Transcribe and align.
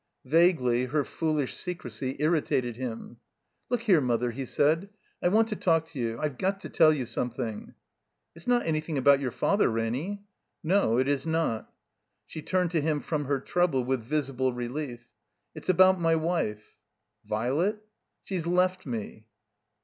Vaguely 0.25 0.85
her 0.85 1.03
foolish 1.03 1.55
secrecy 1.55 2.15
irritated 2.17 2.75
him. 2.75 3.17
"Look 3.69 3.83
here. 3.83 4.01
Mother," 4.01 4.31
he 4.31 4.47
said, 4.47 4.89
'*I 5.21 5.27
want 5.27 5.49
to 5.49 5.55
talk 5.55 5.85
to 5.89 5.99
you. 5.99 6.17
I've 6.19 6.39
got 6.39 6.59
to 6.61 6.69
tell 6.69 6.91
you 6.91 7.05
something." 7.05 7.75
"It's 8.35 8.47
not 8.47 8.63
anjrthing 8.65 8.97
about 8.97 9.19
your 9.19 9.29
Father, 9.29 9.69
Ranny?" 9.69 10.23
"No, 10.63 10.97
it 10.97 11.07
is 11.07 11.27
not." 11.27 11.71
(She 12.25 12.41
turned 12.41 12.71
to 12.71 12.81
him 12.81 12.99
from 12.99 13.25
her 13.25 13.39
trouble 13.39 13.83
with 13.83 14.01
visible 14.01 14.53
relief.) 14.53 15.07
"It's 15.53 15.69
about 15.69 16.01
my 16.01 16.15
wife." 16.15 16.73
"Vilet?" 17.25 17.83
"She's 18.25 18.47
left 18.47 18.87
me." 18.87 19.27